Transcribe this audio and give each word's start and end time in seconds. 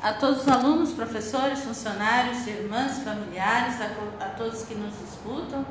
a 0.00 0.12
todos 0.12 0.42
os 0.42 0.48
alunos, 0.48 0.92
professores, 0.92 1.60
funcionários, 1.60 2.46
irmãs, 2.46 3.02
familiares, 3.02 3.80
a, 3.80 4.24
a, 4.24 4.28
todos 4.30 4.62
que 4.62 4.74
nos 4.74 4.94
escutam. 5.02 5.66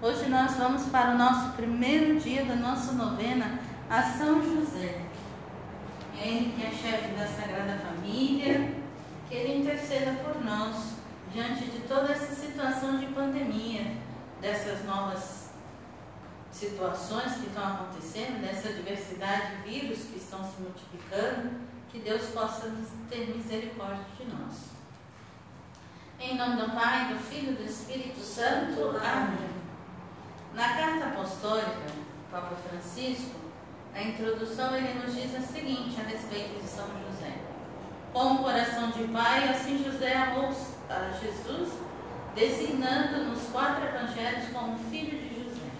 Hoje 0.00 0.28
nós 0.28 0.54
vamos 0.54 0.84
para 0.86 1.10
o 1.10 1.18
nosso 1.18 1.52
primeiro 1.52 2.18
dia 2.20 2.44
da 2.44 2.54
nossa 2.54 2.92
novena 2.92 3.58
a 3.90 4.02
São 4.02 4.42
José. 4.42 5.02
Ele 6.16 6.54
que 6.56 6.64
é 6.64 6.70
chefe 6.70 7.08
da 7.16 7.26
Sagrada 7.26 7.78
Família, 7.78 8.72
que 9.28 9.34
ele 9.34 9.60
interceda 9.62 10.12
por 10.22 10.44
nós 10.44 10.92
diante 11.32 11.64
de 11.64 11.80
toda 11.80 12.12
essa 12.12 12.34
situação 12.34 12.98
de 12.98 13.06
pandemia, 13.06 13.96
dessas 14.40 14.84
novas 14.84 15.50
situações 16.52 17.32
que 17.34 17.46
estão 17.46 17.64
acontecendo, 17.64 18.42
dessa 18.42 18.72
diversidade 18.72 19.56
de 19.56 19.70
vírus 19.70 20.04
que 20.04 20.18
estão 20.18 20.44
se 20.44 20.60
multiplicando 20.60 21.71
que 21.92 21.98
Deus 21.98 22.22
possa 22.30 22.72
ter 23.10 23.36
misericórdia 23.36 24.06
de 24.18 24.24
nós. 24.24 24.70
Em 26.18 26.38
nome 26.38 26.56
do 26.56 26.70
Pai, 26.70 27.12
do 27.12 27.18
Filho 27.18 27.52
e 27.52 27.56
do 27.56 27.64
Espírito 27.64 28.18
Santo. 28.18 28.96
Amém. 28.96 29.50
Na 30.54 30.74
carta 30.74 31.06
apostólica, 31.08 31.92
Papa 32.30 32.56
Francisco, 32.56 33.38
a 33.94 34.02
introdução 34.02 34.74
ele 34.74 35.00
nos 35.00 35.14
diz 35.14 35.34
a 35.36 35.40
seguinte 35.42 36.00
a 36.00 36.04
respeito 36.04 36.62
de 36.62 36.66
São 36.66 36.86
José. 36.86 37.36
Com 38.10 38.34
o 38.34 38.42
coração 38.42 38.90
de 38.90 39.04
pai, 39.08 39.50
assim 39.50 39.84
José 39.84 40.14
amou 40.14 40.48
a 40.88 41.10
Jesus, 41.20 41.74
designando 42.34 43.24
nos 43.24 43.50
quatro 43.50 43.84
evangelhos 43.84 44.48
como 44.50 44.78
filho 44.88 45.18
de 45.18 45.44
José. 45.44 45.70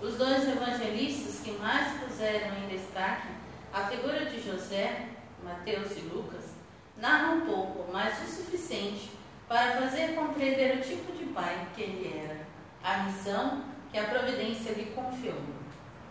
Os 0.00 0.16
dois 0.16 0.48
evangelistas 0.48 1.40
que 1.40 1.52
mais 1.58 2.00
puseram 2.00 2.56
em 2.56 2.68
destaque 2.68 3.28
a 3.74 3.84
figura 3.84 4.24
de 4.24 4.40
José 4.40 5.17
Mateus 5.42 5.96
e 5.96 6.00
Lucas, 6.00 6.54
narram 6.96 7.42
pouco, 7.42 7.90
mas 7.92 8.20
o 8.22 8.26
suficiente 8.26 9.10
para 9.48 9.72
fazer 9.72 10.14
compreender 10.14 10.76
o 10.76 10.80
tipo 10.80 11.12
de 11.12 11.24
pai 11.26 11.68
que 11.74 11.82
ele 11.82 12.18
era, 12.18 12.46
a 12.82 13.04
missão 13.04 13.62
que 13.90 13.98
a 13.98 14.04
providência 14.04 14.72
lhe 14.72 14.92
confiou. 14.94 15.38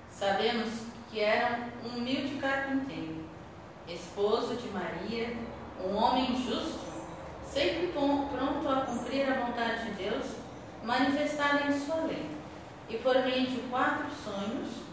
Sabemos 0.10 0.70
que 1.12 1.20
era 1.20 1.70
um 1.86 1.98
humilde 1.98 2.36
carpinteiro, 2.36 3.26
esposo 3.88 4.56
de 4.56 4.70
Maria, 4.70 5.36
um 5.84 5.96
homem 5.96 6.36
justo, 6.36 6.80
sempre 7.46 7.94
pronto 7.94 8.68
a 8.68 8.82
cumprir 8.82 9.30
a 9.30 9.46
vontade 9.46 9.86
de 9.86 10.04
Deus 10.04 10.26
manifestada 10.84 11.68
em 11.68 11.80
sua 11.80 12.02
lei, 12.02 12.30
e 12.90 12.98
por 12.98 13.16
meio 13.24 13.48
de 13.48 13.60
quatro 13.70 14.08
sonhos 14.24 14.87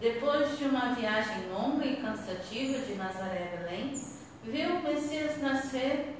depois 0.00 0.58
de 0.58 0.64
uma 0.64 0.94
viagem 0.94 1.50
longa 1.50 1.84
e 1.84 1.96
cansativa 1.96 2.78
de 2.78 2.94
Nazaré 2.94 3.52
a 3.52 3.56
Belém, 3.56 3.92
viu 4.42 4.76
o 4.76 4.82
Messias 4.82 5.36
nascer 5.42 6.16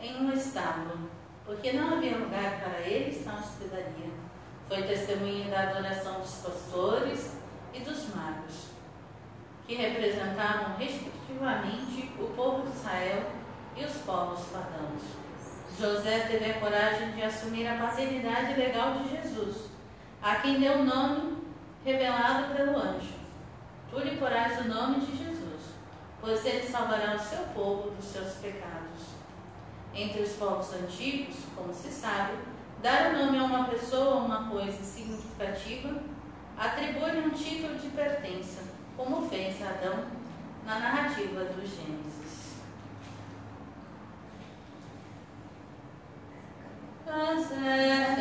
em 0.00 0.22
um 0.22 0.32
estábulo, 0.32 1.10
porque 1.44 1.72
não 1.72 1.94
havia 1.94 2.18
lugar 2.18 2.60
para 2.60 2.80
eles 2.82 3.26
na 3.26 3.34
hospedaria. 3.34 4.12
Foi 4.68 4.82
testemunha 4.82 5.50
da 5.50 5.62
adoração 5.62 6.20
dos 6.20 6.36
pastores 6.36 7.36
e 7.74 7.80
dos 7.80 8.14
magos, 8.14 8.68
que 9.66 9.74
representavam 9.74 10.76
respectivamente 10.76 12.12
o 12.20 12.26
povo 12.36 12.62
de 12.62 12.76
Israel 12.76 13.30
e 13.76 13.84
os 13.84 13.96
povos 14.02 14.44
pagãos. 14.52 15.02
José 15.76 16.20
teve 16.20 16.52
a 16.52 16.60
coragem 16.60 17.10
de 17.12 17.22
assumir 17.24 17.66
a 17.66 17.76
paternidade 17.76 18.54
legal 18.54 18.94
de 18.94 19.10
Jesus, 19.10 19.68
a 20.22 20.36
quem 20.36 20.60
deu 20.60 20.78
o 20.78 20.84
nome 20.84 21.45
revelado 21.86 22.52
pelo 22.52 22.76
anjo. 22.76 23.14
Tu 23.88 24.00
lhe 24.00 24.16
porás 24.16 24.60
o 24.60 24.68
nome 24.68 24.98
de 24.98 25.16
Jesus, 25.16 25.76
pois 26.20 26.44
ele 26.44 26.66
salvará 26.66 27.14
o 27.14 27.18
seu 27.18 27.44
povo 27.54 27.90
dos 27.90 28.04
seus 28.04 28.34
pecados. 28.34 29.14
Entre 29.94 30.20
os 30.20 30.32
povos 30.32 30.72
antigos, 30.74 31.36
como 31.54 31.72
se 31.72 31.88
sabe, 31.88 32.32
dar 32.82 33.14
o 33.14 33.18
nome 33.18 33.38
a 33.38 33.44
uma 33.44 33.64
pessoa 33.68 34.16
ou 34.16 34.24
uma 34.24 34.50
coisa 34.50 34.82
significativa 34.82 36.02
atribui-lhe 36.58 37.20
um 37.20 37.30
título 37.30 37.78
de 37.78 37.88
pertença, 37.90 38.64
como 38.96 39.28
fez 39.28 39.62
Adão 39.62 40.04
na 40.66 40.80
narrativa 40.80 41.44
do 41.44 41.60
Gênesis. 41.60 42.56
Mas 47.06 47.52
é 47.52 48.16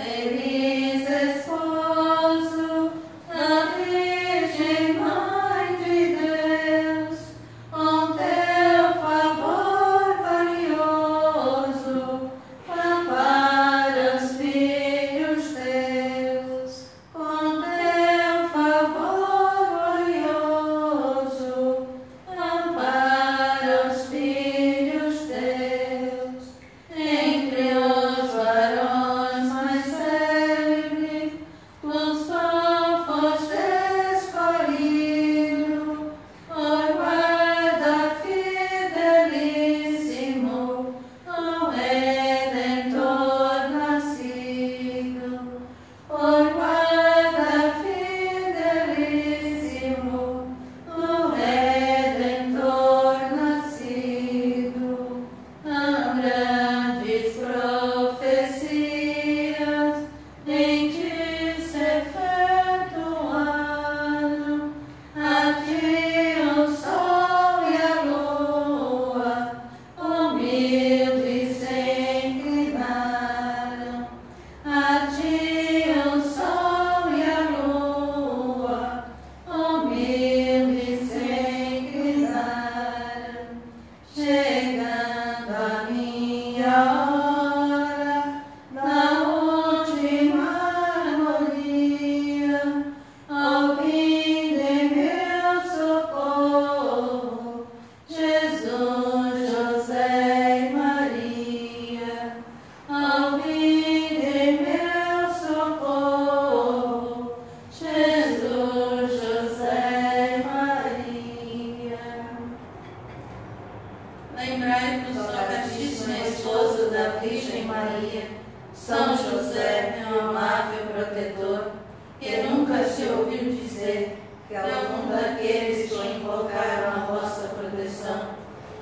Lembrai-vos 114.35 115.15
da 115.27 115.63
Santíssima 115.63 116.17
Esposa 116.27 116.89
da 116.89 117.19
Virgem 117.19 117.63
Maria, 117.63 118.27
São 118.73 119.15
José, 119.15 119.95
meu 119.97 120.29
amável 120.29 120.87
protetor, 120.87 121.71
que 122.19 122.43
nunca 122.43 122.83
se 122.83 123.05
ouviu 123.05 123.53
dizer 123.53 124.17
que 124.49 124.55
algum 124.57 125.09
daqueles 125.09 125.89
que 125.89 125.95
invocaram 125.95 126.89
a 126.89 127.05
vossa 127.05 127.47
proteção 127.47 128.31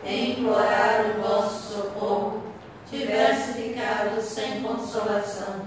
e 0.04 0.32
imploraram 0.32 1.20
o 1.20 1.22
vosso 1.22 1.74
socorro 1.74 2.44
tivesse 2.90 3.54
ficado 3.54 4.20
sem 4.24 4.64
consolação. 4.64 5.62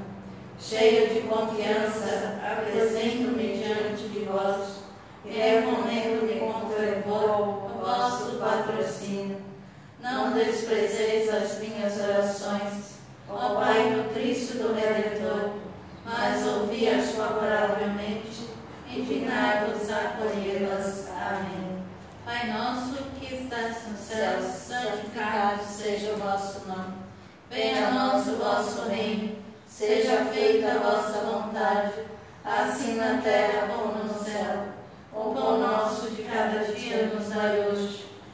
Cheio 0.58 1.14
de 1.14 1.20
confiança, 1.28 2.40
apresento-me 2.44 3.58
diante 3.58 4.08
de 4.08 4.24
vós 4.24 4.78
e 5.24 5.30
recomendo-me 5.30 6.40
com 6.40 6.68
fervor 6.70 7.40
o 7.40 7.84
vosso 7.84 8.36
patrocínio 8.38 9.45
favoravelmente 17.16 18.48
e 18.90 19.02
dignai-vos 19.02 19.90
acolhê-las. 19.90 21.08
Amém. 21.08 21.82
Pai 22.24 22.52
nosso 22.52 23.02
que 23.18 23.34
estás 23.34 23.88
no 23.88 23.96
céu, 23.96 24.42
santificado 24.42 25.64
seja 25.64 26.12
o 26.12 26.16
vosso 26.16 26.66
nome. 26.68 26.94
Venha 27.50 27.88
a 27.88 27.90
nós 27.92 28.28
o 28.28 28.36
vosso 28.36 28.88
reino, 28.88 29.36
seja 29.66 30.24
feita 30.26 30.72
a 30.72 30.78
vossa 30.78 31.18
vontade, 31.20 31.92
assim 32.44 32.96
na 32.96 33.20
terra 33.22 33.68
como 33.68 34.04
no 34.04 34.24
céu. 34.24 34.64
O 35.12 35.32
pão 35.32 35.58
nosso 35.58 36.10
de 36.10 36.22
cada 36.22 36.64
dia 36.64 37.06
nos 37.06 37.28
dai 37.28 37.68
hoje. 37.68 38.05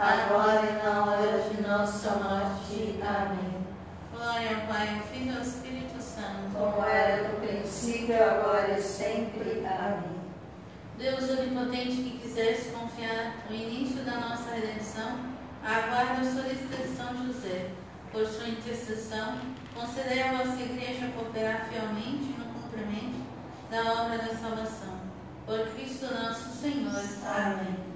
agora 0.00 0.62
e 0.66 0.82
na 0.82 1.04
hora 1.04 1.42
de 1.42 1.60
nossa 1.60 2.10
morte. 2.12 2.98
Amém. 3.02 3.60
Glória 4.10 4.56
ao 4.56 4.66
Pai, 4.66 4.96
ao 4.96 5.06
Filho 5.06 5.32
e 5.32 5.36
ao 5.36 5.42
Espírito 5.42 6.00
Santo. 6.00 6.52
Como 6.54 6.84
era 6.86 7.28
no 7.28 7.40
princípio, 7.40 8.14
agora 8.14 8.78
e 8.78 8.82
sempre. 8.82 9.62
Amém. 9.66 10.20
Deus 10.96 11.30
onipotente 11.30 11.96
que 11.96 12.18
quiseste 12.18 12.70
confiar 12.70 13.44
o 13.48 13.52
início 13.52 14.02
da 14.04 14.12
nossa 14.12 14.50
redenção, 14.52 15.18
aguarda 15.62 16.22
a 16.22 16.32
solicitação 16.32 17.14
de 17.14 17.26
José. 17.26 17.70
Por 18.10 18.26
sua 18.26 18.48
intercessão, 18.48 19.38
concedei 19.74 20.22
a 20.22 20.32
vossa 20.32 20.60
igreja 20.60 21.12
cooperar 21.14 21.68
fielmente 21.68 22.34
no 22.38 22.46
cumprimento 22.54 23.20
da 23.70 24.02
obra 24.02 24.18
da 24.18 24.34
salvação. 24.34 24.98
Por 25.46 25.60
Cristo 25.74 26.06
nosso 26.12 26.50
Senhor. 26.60 27.02
Amém. 27.24 27.89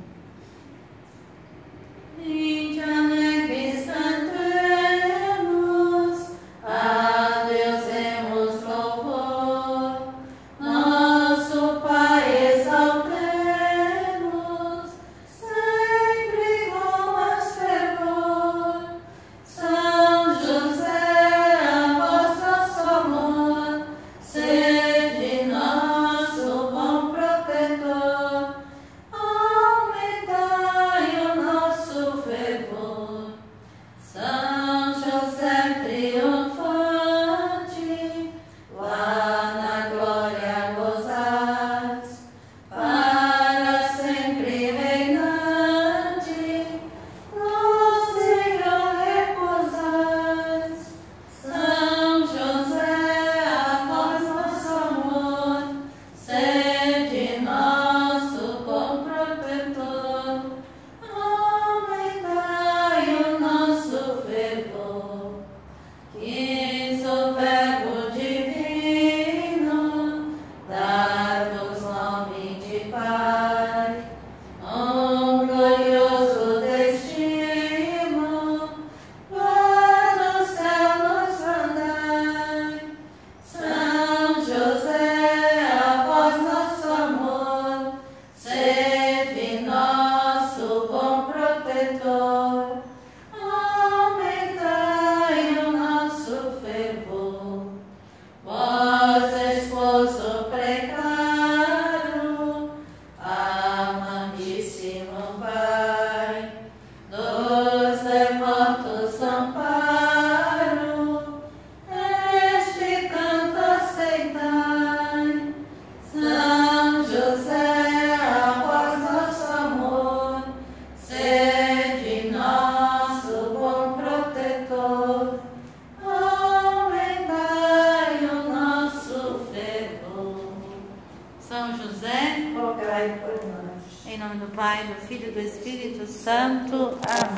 Santo. 136.25 136.99
Amém. 137.07 137.34